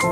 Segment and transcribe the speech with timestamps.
[0.00, 0.06] ハ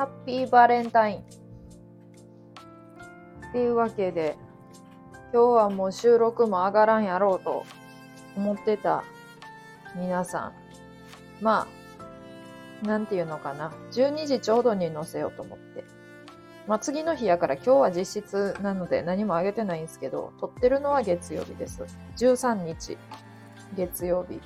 [0.00, 1.20] ッピーバレンタイン。
[1.20, 1.22] っ
[3.52, 4.36] ていうわけで、
[5.32, 7.64] 今日はもう収録も上がらんやろうと
[8.36, 9.04] 思ってた
[9.94, 10.52] 皆さん。
[11.40, 11.68] ま
[12.82, 13.72] あ、なんていうのかな。
[13.92, 15.84] 12時ちょうどに載せようと思って。
[16.66, 21.82] まあ次の日やから今日は実質なので何も上げてないんですけど、撮ってるのは月曜日です。
[22.16, 22.96] 13日、
[23.76, 24.40] 月曜日。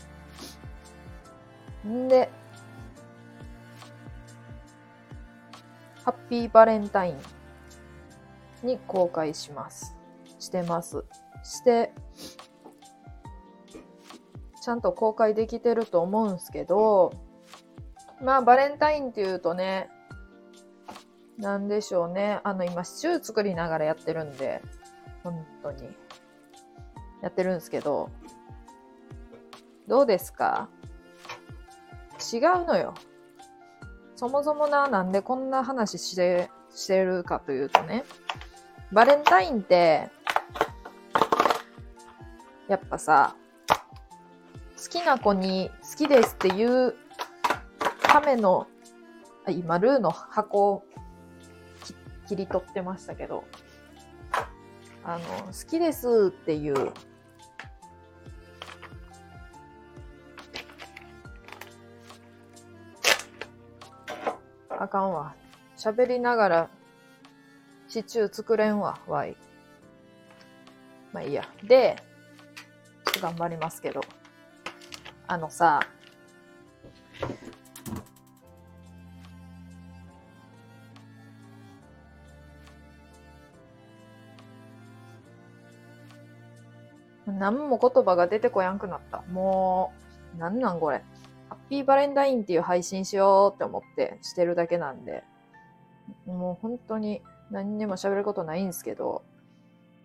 [1.89, 2.29] んで、
[6.05, 7.19] ハッピーバレンタイン
[8.67, 9.97] に公開します。
[10.41, 11.05] してます。
[11.45, 11.93] して、
[14.61, 17.13] ちゃんと公開できてると思うんすけど、
[18.21, 19.89] まあバレンタインっていうとね、
[21.39, 22.41] なんでしょうね。
[22.45, 24.61] あの今シチュー作りながらやってるんで、
[25.23, 25.89] 本当に。
[27.23, 28.11] やってるんですけど、
[29.87, 30.69] どうですか？
[32.33, 32.95] 違うのよ。
[34.17, 38.05] そもそもな、なんでこんな話して、してるかというとね、
[38.93, 40.11] バレンタインって、
[42.69, 43.37] やっぱさ、
[44.77, 46.95] 好きな子に好きですっていう
[48.03, 48.67] ための、
[49.47, 50.85] あ今、ルーの箱
[52.29, 53.45] 切り取ってましたけど、
[55.03, 56.93] あの、好きですっていう、
[64.69, 65.35] あかんわ。
[65.79, 66.71] 喋りながら
[67.89, 69.35] シチュー作れんわ、わい。
[71.13, 71.49] まあいいや。
[71.65, 71.97] で、
[73.23, 74.03] 頑張りますけど。
[75.27, 75.81] あのさ、
[87.39, 89.23] 何も言葉が出てこやんくなった。
[89.31, 89.93] も
[90.37, 91.03] う、なんなんこれ。
[91.49, 95.25] ハッピーバレンタインっていう配信しようって思ってしてるだけなんで、
[96.27, 99.23] もう本当に何にも喋ることないんですけど、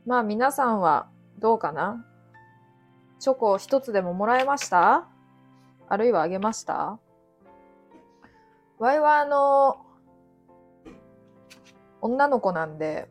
[0.05, 1.09] まあ皆さんは
[1.39, 2.05] どうかな？
[3.19, 5.07] チョコ一つでももらえました？
[5.89, 6.97] あるいはあげました？
[8.79, 9.77] わいはあの、
[12.01, 13.09] 女の子なんで、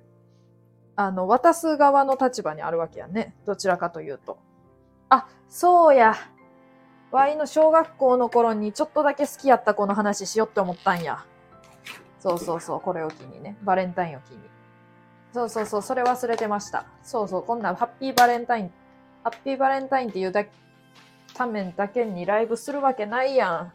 [0.97, 3.35] あの、渡す側の立場にあるわけやね。
[3.47, 4.39] どちらかというと。
[5.09, 6.15] あ、そうや。
[7.11, 11.25] わいの小学校の頃にちょっとだけ好きやった子の話しようって思ったんや。
[12.19, 13.57] そうそうそう、これを機にね。
[13.63, 14.39] バレンタインを機に。
[15.33, 16.87] そうそうそう、それ忘れてました。
[17.03, 18.73] そうそう、こんなハッピーバレンタイン、
[19.25, 20.51] ハッピーバレンタインっていうだけ
[21.35, 23.73] ためだけにライブするわけないやん。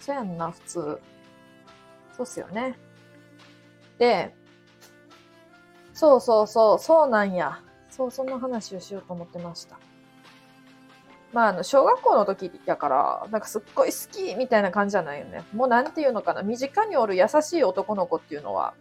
[0.00, 1.00] そうやんな、普通。
[2.16, 2.78] そうっすよね。
[3.98, 4.34] で、
[6.00, 7.60] そうそうそう、そうなんや。
[7.90, 9.78] そう、そんな話をしようと思ってました。
[11.34, 15.44] まあ、あの、小学校の時やから、なんかすっごい好きみたいな感じじゃないよね。
[15.52, 18.72] もうなんていうのかな、身近におる優しい男の子っていうのは、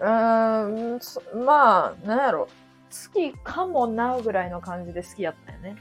[0.00, 5.76] うーん、まあ、なんやろ、好きかもなぐらいの感じで好きやったよね。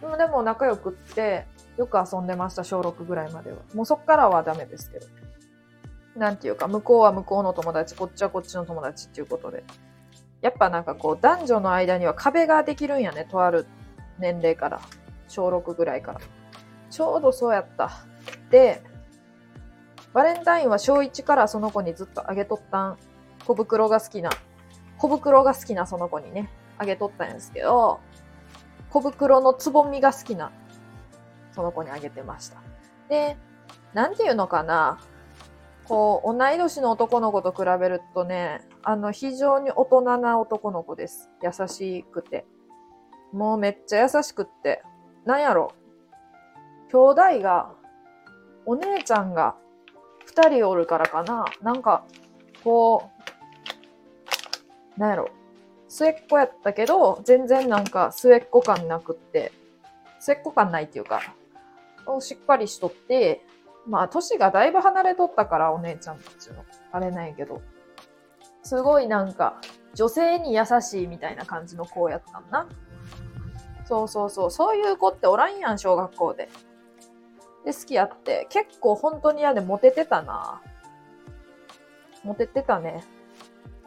[0.00, 3.56] でもでも仲良くって、よく遊んでました、小6ぐらいまでは。
[3.74, 5.06] もうそっからはダメですけど。
[6.16, 9.64] なんていうか、向こうは向こうの友達、こっちはこっちの友達っていうことで。
[10.40, 13.66] やっぱなんかこう、男女の間には壁ができるんやね、とある
[14.18, 14.80] 年齢から。
[15.28, 16.20] 小6ぐらいから。
[16.90, 17.90] ちょうどそうやった。
[18.50, 18.82] で、
[20.12, 22.98] バレンタインは小1からその子にずっとあげとったん。
[23.46, 24.30] 小袋が好きな。
[24.98, 28.00] 小袋が好きなその子にね、あげとったんですけど、
[28.90, 30.52] 小袋のつぼみが好きな、
[31.52, 32.58] その子にあげてました。
[33.08, 33.36] で、
[33.92, 35.00] なんていうのかな。
[35.88, 41.30] こう、同い年の男の子と比べるとね、あの、非常に大人な男の子です。
[41.42, 42.46] 優しくて。
[43.32, 44.82] もうめっちゃ優しくって。
[45.24, 45.72] なんやろ。
[46.90, 47.74] 兄弟が、
[48.66, 49.56] お姉ちゃんが
[50.24, 51.44] 二人おるからかな。
[51.62, 52.04] なんか、
[52.62, 53.10] こ
[54.96, 55.28] う、なんやろ。
[55.88, 59.52] 末っ子やったけど、全然なんか末っ子感なくって、
[60.18, 61.20] 末っ子感ないっていうか、
[62.20, 63.44] しっかりしとって、
[63.86, 66.64] まあ、年がだいぶ離れとったから、お姉ちゃんたちの。
[66.92, 67.60] あれないけど。
[68.62, 69.60] すごいなんか、
[69.94, 72.66] 女性に優しいみたいな感じの子やったんな。
[73.84, 74.50] そうそうそう。
[74.50, 76.48] そういう子っておらんやん、小学校で。
[77.64, 78.46] で、好きやって。
[78.50, 80.62] 結構本当に嫌でモテてたな。
[82.22, 83.04] モテてたね。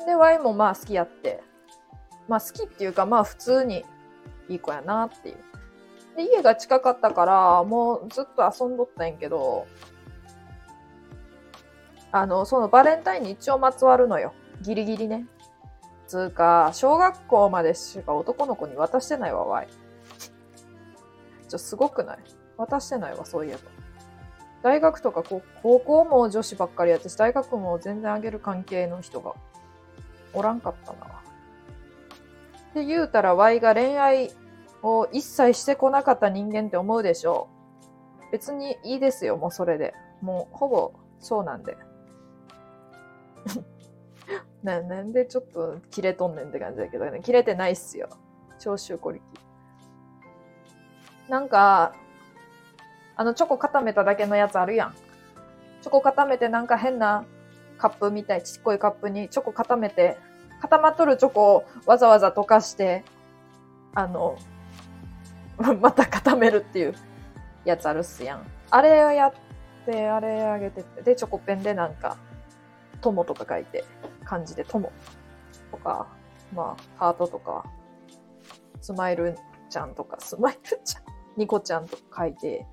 [0.05, 1.43] で、ワイもまあ好きやって。
[2.27, 3.83] まあ好きっていうか、まあ普通に
[4.47, 5.37] いい子やなっていう。
[6.17, 9.67] で、家が近かったから、もうずっと遊んどったんやけど、
[12.11, 14.33] あの、そのバレンタインに一応まつわるのよ。
[14.61, 15.27] ギリギリね。
[16.07, 19.67] つうか、小学校までしか男の子に渡してないわ、わい。
[21.47, 22.17] ちょ、すごくない？
[22.57, 23.59] 渡してないわ、そういえば。
[24.63, 29.33] 大学とか高校も女子ばっかりやって、大学も全然あげる関係の人が
[30.33, 30.97] おらんかったな。
[30.97, 34.31] って言うたら、Y が恋愛
[34.87, 37.49] を一切してこなかった人間って思うでしょ
[38.29, 38.31] う。
[38.31, 39.93] 別にいいですよ、もうそれで。
[40.21, 41.77] もうほぼそうなんで。
[44.63, 47.19] ななんでちょっと切れとんねんって感じだけどね。
[47.21, 48.09] 切れてないっすよ。
[48.59, 49.23] 長州小力。
[51.29, 51.93] なんか、
[53.15, 54.93] あのチョコ固めただけのやつあるやん。
[55.81, 57.25] チョコ固めてなんか変な
[57.77, 60.17] カップみたい、ちっこいカップにチョコ固めて、
[60.61, 63.03] 固まっとるチョコをわざわざ溶かして、
[63.93, 64.37] あの、
[65.81, 66.95] また固めるっていう
[67.65, 68.45] やつあるっすやん。
[68.69, 69.33] あれをやっ
[69.85, 72.17] て、あれあげてて、で、チョコペンでなんか、
[73.01, 73.83] 友とか書いて、
[74.23, 74.91] 漢字で友
[75.71, 76.07] とか、
[76.53, 77.63] まあ、ハートとか、
[78.81, 79.37] スマイル
[79.69, 81.03] ちゃんとか、スマイルちゃん、
[81.37, 82.65] ニコちゃんとか書いて、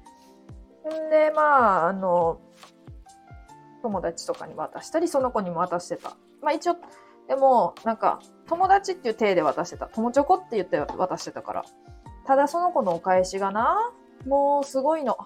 [0.87, 2.41] んで、まあ、あの、
[3.83, 6.17] 友達とかに渡したり、その子にも渡してた。
[6.43, 6.77] まあ一応、
[7.29, 9.87] でも、なんか、友達っていう体で渡してた。
[9.87, 11.65] 友チョコって言って渡してたから。
[12.27, 13.93] ただその子のお返しがな、
[14.27, 15.19] もうすごいの。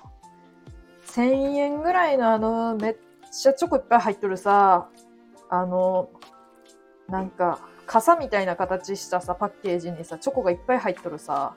[1.07, 1.23] 1000
[1.57, 2.97] 円ぐらいのあの、めっ
[3.31, 4.89] ちゃチョコいっぱい入っとるさ、
[5.49, 6.11] あの、
[7.09, 11.55] なんか、傘みたいな形したさ、パッケージにさ、チョコがいっぱい入っとるさ、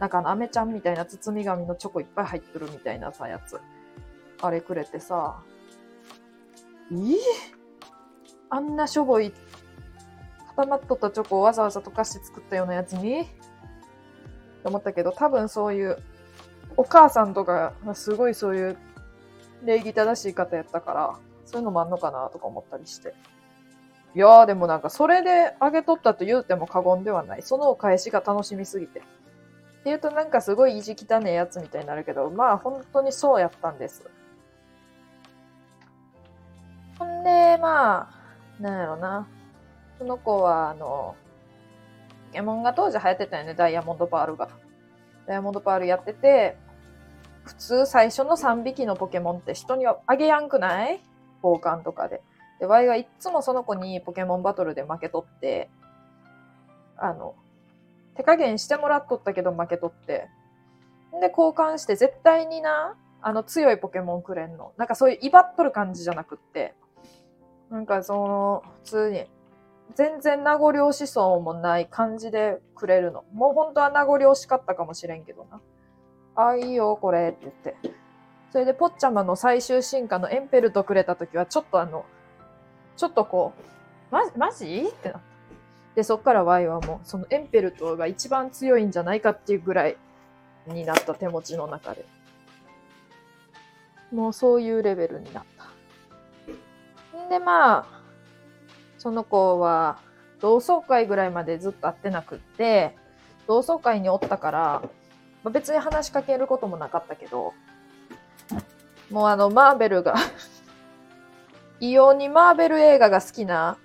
[0.00, 3.60] なんかあの、アメちゃんみたいな包み紙のチョコいっぱい入っとるみたいなさ、やつ。
[4.40, 5.42] あれくれてさ、
[6.92, 6.94] え、
[8.48, 9.32] あんなしょぼい、
[10.56, 13.26] 固まっとったチョコをわざわざ溶かして作ったようなやつに？
[14.66, 15.98] って思ったけど、多分そういう、
[16.76, 18.76] お母さんとか、すごいそういう
[19.64, 21.14] 礼儀正しい方やったから、
[21.44, 23.14] そういうのもあんのかなとか思ったりして。
[24.16, 27.42] いやーでもなんかそれであげとったと言うても過言ではない。
[27.42, 29.00] そのお返しが楽しみすぎて。
[29.00, 29.08] って
[29.84, 34.02] 言うとなんかすごい意地汚ねえやつみたいになるけど、まあ本当にそうやったんです。
[36.98, 38.10] ほんで、ま
[38.58, 39.28] あ、なんやろな。
[39.98, 41.14] その子は、あの、
[42.36, 44.50] ポケモンが当時流行ってたよね、ダイヤモンドパールが。
[45.26, 46.58] ダイヤモンドパールやってて、
[47.44, 51.00] 普通最初の3匹のポケモンって人にあげやんくない？
[51.42, 52.20] 交換とかで。
[52.60, 55.70] で、ワイはいっつもその子にポケモンバトルで負けとって、
[56.98, 57.34] あの、
[58.16, 60.28] 手加減してもらっとったけど負けとって。
[61.18, 64.72] で、交換して絶対にな、あの強いポケモンくれんの。
[64.76, 66.74] なんかそういう威張っとる感じじゃなくって、
[67.70, 69.24] なんかその、普通に、
[69.94, 73.24] 全然名残惜しそうもない感じでくれるの。
[73.32, 75.60] もう本当は名残惜しかったかもしれんけどな。
[76.34, 77.76] ああ、いいよ、これって言って。
[78.50, 82.04] それで、ポッチャマの最終進化のエンペルトくれた時は、ちょっとあの、
[82.96, 83.52] ちょっとこ
[84.10, 84.86] う、ま、マジ？
[84.88, 85.36] ってなった。
[85.94, 89.96] で、そっから Y はもう、そのエンペルトが一番強いんじゃないかっていうぐらい
[90.66, 92.04] になった手持ちの中で。
[94.12, 97.18] もうそういうレベルになった。
[97.18, 97.86] んで、まあ、
[99.06, 100.00] その子は
[100.40, 102.96] 同窓会ぐらいまでずっと会ってなくって、
[103.46, 104.82] 同窓会におったから、
[105.44, 107.54] まあ、別に話しかけることもなかったけど、
[109.08, 110.16] もうあの、マーベルが
[111.78, 113.78] 異様にマーベル映画が好きな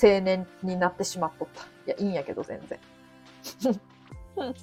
[0.00, 1.64] 青年になってしまっとった。
[1.64, 2.78] いや、いいんやけど、全然。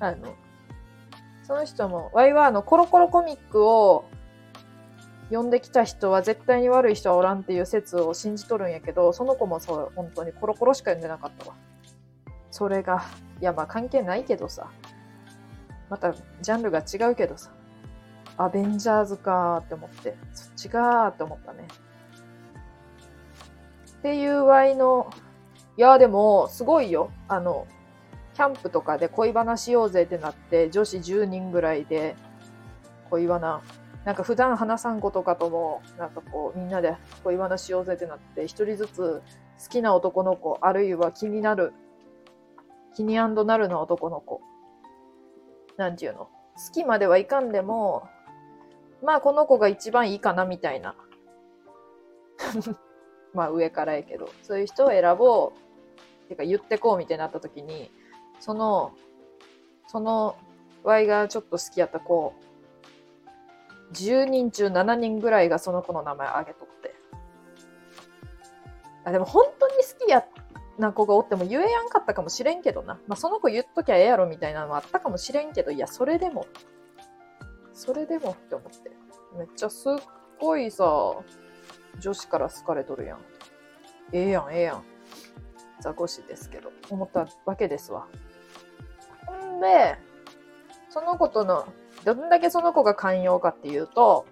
[0.00, 0.34] あの、
[1.44, 4.04] その人も、ワイはあの、コロコロコミックを
[5.32, 11.56] 読んできた人は絶対に悪い人はおらんっていう説を信じとるんやけど、その子もそう、本当にコロコロしか読んでなかったわ。
[12.50, 13.02] それが、
[13.40, 14.70] いやまあ関係ないけどさ。
[15.88, 17.50] またジャンルが違うけどさ。
[18.36, 21.66] アベンジャーズかーって思って、そっちかーって思ったね。
[23.98, 25.10] っていうワイの、
[25.78, 27.10] いやでも、すごいよ。
[27.28, 27.66] あの、
[28.34, 32.16] キャンプとかで恋バナしようぜってなって、女子10人ぐらいで
[33.08, 33.62] 恋バナ
[34.04, 39.22] なんか普段話さん子とかとも、なんかこう、みんなで恋話しようぜってなって、一人ずつ
[39.62, 41.72] 好きな男の子、あるいは気になる、
[42.94, 44.40] 気になるの男の子。
[45.76, 46.18] なんていうの？
[46.18, 46.30] 好
[46.74, 48.08] きまではいかんでも、
[49.02, 50.94] まあこの子が一番いいかなみたいな。
[53.32, 56.28] まあ上からやけど、そういう人を選ぼう。
[56.28, 57.90] てか言ってこうみたいになった時に、
[58.40, 58.92] その、
[59.86, 60.36] その、
[60.82, 62.34] Y がちょっと好きやった子
[63.92, 66.94] 10人中7人ぐらいがその子の名前あげとって。
[69.04, 70.24] あでも本当に好きや
[70.78, 72.98] な子がおっても言えやんかったかもしれんけどな。
[73.06, 76.46] まあその子言っときゃええやろみたいなのあったかもしれんけど、いや、それでも、
[77.72, 78.90] それでもって思って。
[79.36, 79.92] めっちゃすっ
[80.40, 80.84] ごいさ、
[81.98, 83.18] 女子から好かれとるやん。
[84.12, 84.84] ええやん、ええやん。
[85.80, 88.06] ザコシですけど、思ったわけですわ
[89.26, 89.56] ほ。
[89.56, 89.98] んで、
[90.88, 91.66] その子との、
[92.04, 94.26] どんだけその子が寛容かっていうと、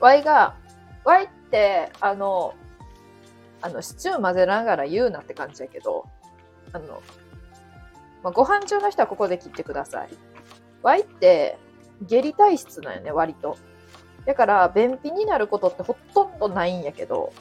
[0.00, 0.56] ワイが、
[1.04, 2.54] ワイって、あの、
[3.60, 6.04] あの、シチュー混ぜながら言うなって感じやけど、
[6.72, 7.02] あの、
[8.22, 10.08] まあ、ご飯中の人はここで切ってください。
[10.82, 11.58] ワイって、
[12.02, 13.56] 下痢体質なんよね、割と。
[14.26, 17.32] だから、便秘になることってほとんどないんやけど、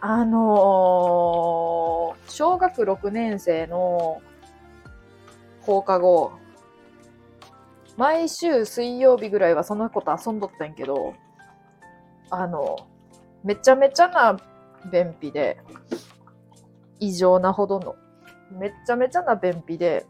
[0.00, 4.20] あのー小学6年生の
[5.60, 6.32] 放課後、
[7.96, 11.14] 毎週水曜日ぐらいはその子と遊んどったんやけど、
[12.30, 12.76] あの、
[13.44, 14.38] めちゃめちゃな
[14.90, 15.58] 便秘で、
[17.00, 17.96] 異常なほどの、
[18.50, 20.06] めちゃめちゃな便秘で、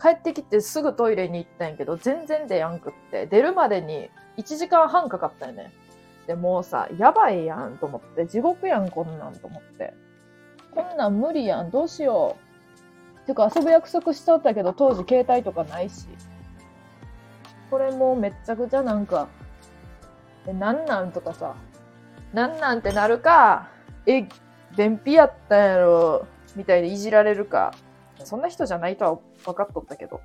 [0.00, 5.72] 帰ってきてすぐトイレに行ったんやけど、全然出やんくって、出るまでに1時間半かかったよね。
[6.26, 9.94] でもうさ、やばいやんと思って、地獄やんこんなんと思って。
[10.74, 12.36] こんなん無理やん、どうしよ
[13.24, 13.26] う。
[13.26, 16.06] てか遊ぶ約束しちゃったけど、当時携帯とかないし。
[17.70, 19.28] これもめっちゃくちゃなんか、
[20.46, 21.54] え、なんなんとかさ、
[22.32, 23.68] なんなんってなるか、
[24.06, 24.26] え、
[24.76, 27.72] 便秘やったんやろ、みたいでいじられるか。
[28.24, 30.20] そんな人じゃないとは分かっとったけど。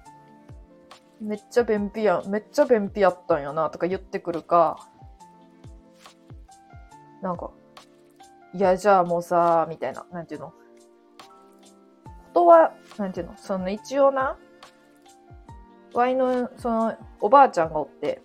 [1.21, 4.77] めっちゃ便秘やん、めっちゃ便秘やったんやな、とか言ってくるか。
[7.21, 7.51] なんか、
[8.53, 10.47] いや、じゃあもうさ、みたいな、なんていうの。
[10.50, 10.55] こ
[12.33, 14.38] とは、なんていうの、その一応な、
[15.93, 18.21] ワイの、その、おばあちゃんがおって、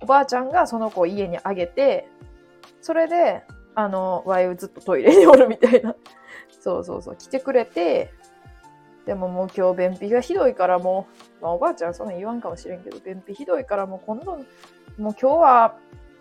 [0.00, 2.08] おばあちゃんがその子を家にあげて、
[2.80, 3.42] それで、
[3.74, 5.94] あの、ワイをずっとトイレにおるみたいな。
[6.60, 8.12] そうそうそう、来てくれて、
[9.06, 11.06] でももう今日便秘がひどいからも
[11.40, 14.44] う、まあおばあちゃんそんな言わんかもしれんけど、便秘ひどいからもう今度、もう
[14.98, 15.76] 今日は、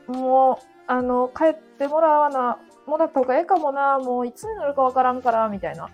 [0.07, 5.89] もう、あの、帰ってもらわな、もらった方がええかもな、もういつになるかわからんから、みたいな。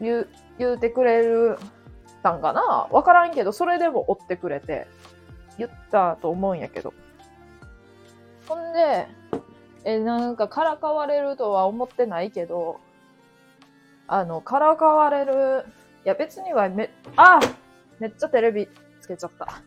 [0.00, 1.58] 言う、言うてくれる
[2.22, 2.88] たんかな？
[2.90, 4.86] わからんけど、それでも追ってくれて、
[5.58, 6.92] 言ったと思うんやけど。
[8.48, 9.06] ほんで、
[9.84, 12.80] え、なんかからかわれるとは思ってないけど、
[14.06, 15.64] あの、からかわれる、
[16.04, 17.40] いや別にはめ、あ
[17.98, 18.68] めっちゃテレビ
[19.00, 19.62] つけちゃった。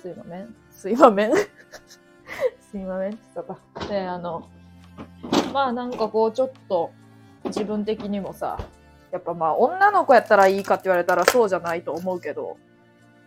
[0.00, 0.54] すいません。
[0.70, 1.32] すいません。
[2.70, 3.12] すいません。
[3.12, 3.88] ちょっと。
[3.88, 4.48] で、あの、
[5.52, 6.90] まあなんかこうちょっと
[7.44, 8.58] 自分的にもさ、
[9.12, 12.56] やっぱまあ女の子やったらいいかって言われたらそうじゃないと思うけど、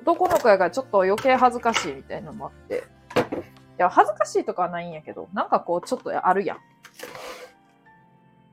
[0.01, 2.83] 男の子やからちょっと余計恥ずかしいみたいなのもあって。
[3.15, 6.57] いや、恥ずかしいとかはないんやけど、なんかこうちょっとあるやん。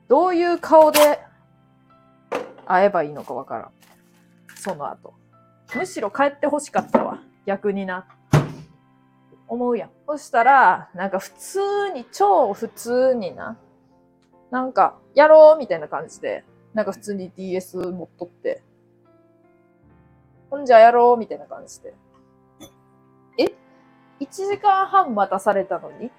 [0.08, 1.20] どういう顔で
[2.66, 3.70] 会えばいいのかわからん。
[4.56, 5.14] その後。
[5.74, 7.20] むしろ帰って欲しかったわ。
[7.46, 8.06] 逆にな。
[9.46, 9.90] 思うやん。
[10.06, 13.56] そしたら、なんか普通に、超普通にな。
[14.50, 18.62] なんか、やろうみたいな感じで、なんか普通に DS 持っとって。
[20.50, 21.94] ほんじゃやろうみたいな感じで。
[23.38, 23.44] え
[24.20, 26.10] ?1 時間半待たされたのに？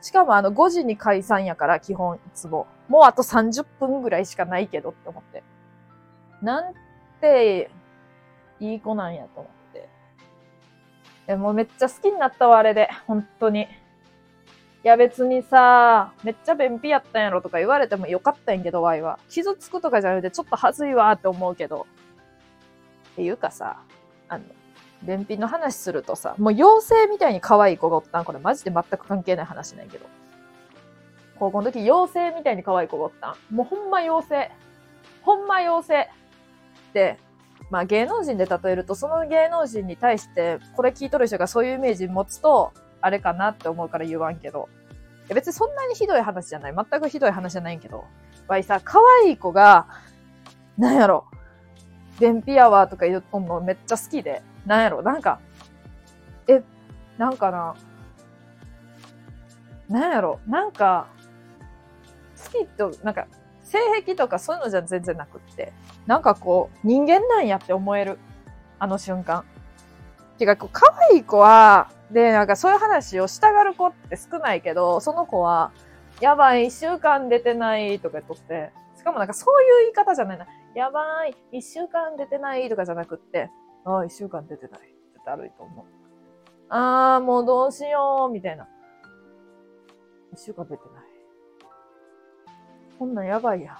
[0.00, 2.66] しかもあの5時に解散やから基本いつも。
[2.88, 5.42] もうあと30分ぐらいしかないけどって思って。
[6.42, 6.74] なん
[7.20, 7.70] て
[8.60, 9.88] いい子なんやと思って。
[11.26, 12.88] でもうめっちゃ好きになったわ、あれで。
[13.06, 13.66] 本当に。
[14.84, 19.18] いや別にさ、めっちゃ便秘やったんやろとか言われてもよかったんやけど、ワイは。
[19.30, 21.86] 傷つくとかじゃなくてちょっと恥ずいわって思うけど。
[23.12, 23.78] っていうかさ、
[24.28, 24.44] あの、
[25.02, 28.26] 便秘の話するとさ、もう妖精みたいに可愛い子がおったん。
[28.26, 30.04] これマジで全く関係ない話なんやけど。
[31.38, 33.54] 高校の時妖精みたいに可愛い子がおったん。
[33.54, 34.52] もうほんま妖精。
[35.22, 36.10] ほんま妖精。
[36.92, 37.18] で、
[37.70, 42.74] まあ芸能人で例えると、その芸能人に対して、これ聞いとる人がそういうイメージ持つと、
[43.04, 44.70] あれかなって思うから言わんけど。
[45.26, 46.74] いや別にそんなにひどい話じゃない。
[46.74, 48.04] 全くひどい話じゃないんけど。
[48.48, 49.86] わいさ、可愛い子が、
[50.78, 51.26] なんやろ。
[52.18, 54.42] 便秘やわとか言うとんのめっちゃ好きで。
[54.64, 55.02] なんやろ。
[55.02, 55.38] なんか、
[56.48, 56.62] え、
[57.18, 57.74] なんかな。
[59.90, 60.40] なんやろ。
[60.46, 61.08] なんか、
[62.42, 63.26] 好きと、なんか、
[63.64, 65.74] 性癖とかそういうのじゃ全然なくって。
[66.06, 68.18] なんかこう、人間なんやって思える。
[68.78, 69.44] あの瞬間。
[70.38, 75.72] てか、こう、可愛い子は、で、なんかそういう話をしたがる子って少ないけど、その子は、
[76.20, 80.46] やばい、一週間出てないとか言っとって、しかもなんかそういう言い方じゃないな。
[80.74, 83.50] やばい、一週間出てないとかじゃなくって、
[83.84, 84.80] ああ、一週間出てない。
[84.80, 84.82] っ
[85.24, 85.84] て悪いと思う。
[86.68, 88.68] ああ、もうどうしよう、みたいな。
[90.32, 91.04] 一週間出てない。
[92.98, 93.78] こんなんやばいや。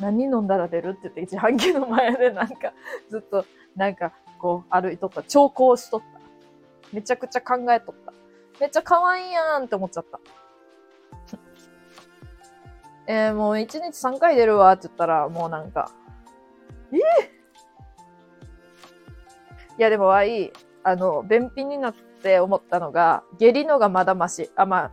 [0.00, 2.72] 何飲んだら出るって言って自販機の前でなんか
[3.10, 5.22] ずっとなんかこう歩いとった。
[5.22, 6.17] 調校しとった。
[6.92, 8.12] めちゃくちゃ考えとった。
[8.60, 10.20] めっちゃ可愛いやんって思っちゃった。
[13.06, 15.90] えー、もう1日3回出るわって言ったらもうなんか、
[16.92, 16.96] え
[19.78, 20.52] いやでもわい、
[20.82, 24.50] あの、便秘になって思ったのが、下痢のがまだまし。
[24.56, 24.90] あ、ま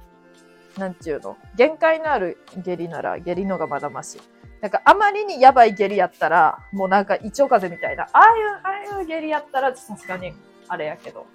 [0.77, 1.37] あ、なんちゅうの？
[1.55, 4.21] 限界のある下痢なら下痢のがまだまし。
[4.61, 8.03] なんかあまりにやばい下痢やったら、もうなんか胃腸風邪みたいな。
[8.13, 10.33] ああいう、ああいう下痢やったらさすがに
[10.67, 11.25] あれやけど。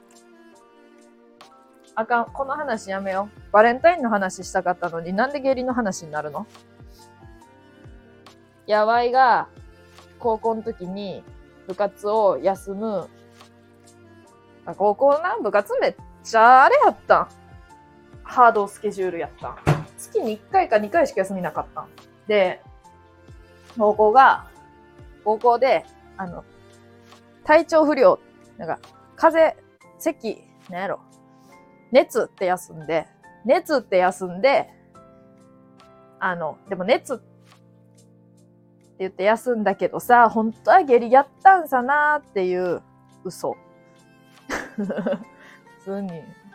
[2.00, 2.24] あかん。
[2.26, 3.52] この話やめよう。
[3.52, 6.46] バレンタインの話したかったのになんで下痢の話になるの？
[8.66, 9.48] やばいが、
[10.18, 11.24] 高校の時に
[11.66, 13.08] 部活を休む。
[14.66, 17.28] あ高校な、部活めっちゃあれやったん。
[18.22, 19.56] ハードスケジュールやったん。
[19.98, 21.88] 月に1回か2回しか休みなかったん。
[22.28, 22.62] で、
[23.76, 24.46] 高校が、
[25.24, 25.84] 高校で、
[26.16, 26.44] あの、
[27.44, 28.20] 体調不良、
[28.56, 28.78] なんか、
[29.16, 29.62] 風邪、
[29.98, 31.00] 咳、なんやろ、
[31.92, 33.06] 熱って休んで、
[33.44, 34.68] 熱って休んで、
[36.18, 37.24] あの、でも熱って
[38.98, 42.82] 言って休んだけどさ、本当は下痢やったんさなーっていう
[43.24, 43.56] 嘘。
[44.76, 46.10] 普通に、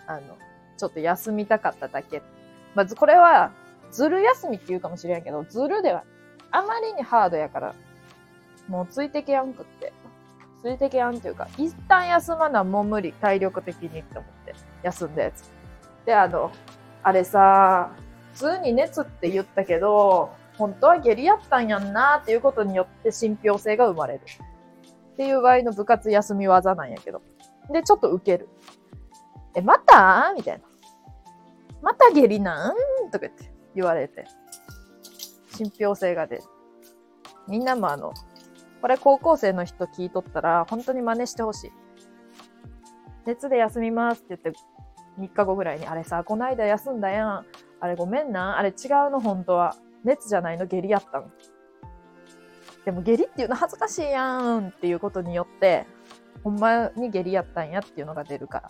[0.08, 0.38] あの、
[0.78, 2.22] ちょっと休みたかっただけ。
[2.76, 3.52] まずこれは、
[3.92, 6.04] ずる休みって言うかもしれんけど、ずるでは、
[6.52, 7.76] あまりにハードやから、
[8.68, 9.94] もうついてけやんくって。
[10.66, 15.48] ついてけやんっていうか、一旦休まなもう無理、体力的にって思って、休んだやつ。
[16.08, 16.52] で、あの、
[17.04, 17.92] あれさ、
[18.34, 24.22] 普通に熱って言ったけど、本当は下痢やったんやんなっていうことによって信憑性が生まれる。
[25.14, 27.22] っていう場合の部活休み技なんやけど。
[27.72, 28.50] で、ちょっと受ける。
[29.54, 30.34] え、また？
[30.36, 30.64] みたいな。
[31.84, 33.12] また下痢なん？
[33.12, 34.26] とか言って言われて。
[35.56, 36.44] 信憑性が出る。
[37.48, 38.14] みんなもあの、
[38.82, 41.72] これ高校生の人聞いとったら、本当に真似してほしい。
[43.26, 44.60] 熱で休みますって言って、
[45.20, 47.46] 3日後ぐらいに、あれさ、こないだ休んだやん。
[47.80, 48.58] あれごめんな。
[48.58, 48.76] あれ違う
[49.10, 49.76] の、本当は。
[50.04, 51.32] 熱じゃないの、下痢やったん。
[52.86, 55.88] でも下痢っていうの恥ずかしいやんっていうことによって、
[56.44, 58.70] ほんまに下痢やったんやっていうのが出るから。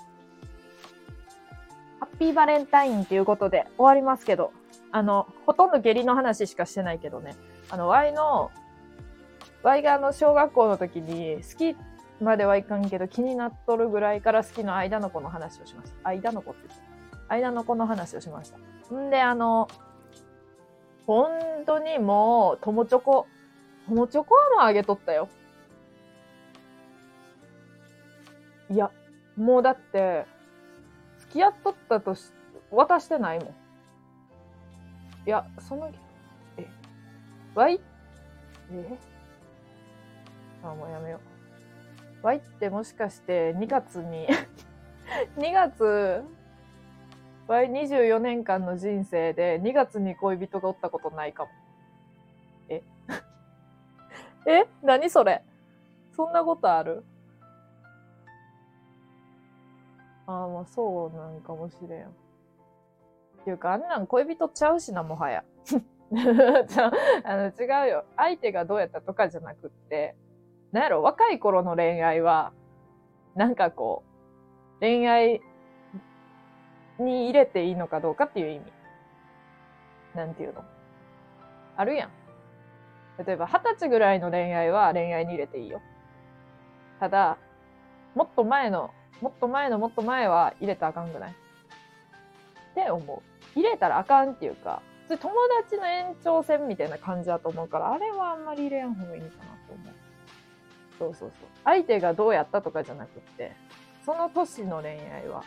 [2.00, 4.54] ハッピーバレンタインっていうことで終わりますけど、
[4.92, 7.36] あの、ほとんど下痢の話しかしてないけどね。
[7.70, 8.52] あの、Y の、
[9.66, 11.76] Y があの、小学校の時に、好き
[12.22, 16.08] まではいかんけど、気になっとるぐらいから好きの間の子の話をしました。
[16.08, 16.86] 間の子って言って
[17.30, 18.96] 間の子の話をしました。
[18.96, 19.68] んで、あの、
[21.08, 21.32] 本
[21.66, 23.26] 当にもう、友チョコ、
[23.88, 25.30] 友チョコはもうあげとったよ。
[28.70, 28.92] いや、
[29.36, 30.28] もうだって、
[31.18, 32.32] 付き合っとったとし、
[32.70, 33.48] 渡してないもん。
[33.50, 33.54] い
[35.26, 35.90] や、その、
[36.56, 36.68] え、
[37.56, 37.82] わい、
[38.72, 39.15] え？
[40.72, 41.20] あ、もうやめよ
[42.24, 42.26] う。
[42.26, 44.28] わいってもしかして2月に、
[45.38, 46.24] 2月、
[47.48, 51.52] わい24年間の人生で2月に恋人がおったことないかも。
[52.70, 52.84] え？
[54.48, 54.66] え？
[54.82, 55.44] 何それ？
[56.16, 57.04] そんなことある？
[60.26, 62.08] ああ、まあそうなんかもしれん。
[62.08, 62.10] っ
[63.44, 65.44] ていうか、あんなん恋人ちゃうしな、もはや。
[67.24, 68.06] あの違うよ。
[68.18, 70.16] 相手がどうやったとかじゃなくって、
[70.76, 72.52] なんやろ、若い頃の恋愛は、
[73.34, 74.04] なんかこ
[74.76, 75.40] う、恋愛
[77.00, 78.74] に入れていいのかどうかっていう意味。
[80.16, 80.66] なんていうの？
[81.78, 82.10] あるやん。
[83.26, 85.82] 例えば、二十歳ぐらいの恋愛は恋愛に入れていいよ。
[87.00, 87.38] ただ、
[88.14, 91.32] もっと前の、もっと前のもっと前は入れたらあかんくない？
[91.32, 91.36] っ
[92.76, 93.24] て思
[93.56, 93.58] う。
[93.58, 95.34] 入れたらあかんっていうか、それ友
[95.64, 99.95] 達の延長線みたいな感じだと思うから、あれはあんまり入れん方がいいかなと思う。
[100.98, 101.50] そうそうそう。
[101.64, 103.56] 相手がどうやったとかじゃなくって、
[104.06, 105.44] その年の恋愛は、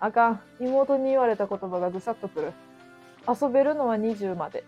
[0.00, 0.40] あかん。
[0.60, 2.52] 妹に言われた言葉がぐさっとくる。
[3.28, 4.64] 遊べるのは20まで。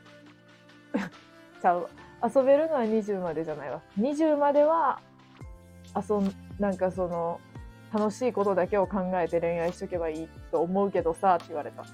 [1.62, 1.88] ちゃうわ。
[2.22, 3.80] 遊べるのは20までじゃないわ。
[3.98, 5.00] 20までは、
[5.96, 7.40] 遊ん、なんかその、
[7.92, 11.84] 楽しいことだけを考えて恋愛しとけばいいと思うけどさ、って言われた。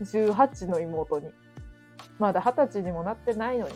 [0.00, 1.30] 18の妹に。
[2.18, 3.74] まだ20歳にもなってないのに。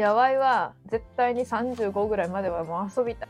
[0.00, 3.28] やばいは、絶対に35ぐらいまではもう遊びたい。